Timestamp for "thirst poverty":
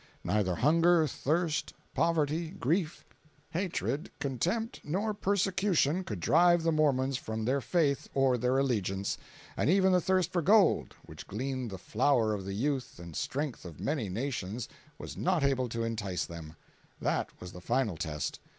1.05-2.49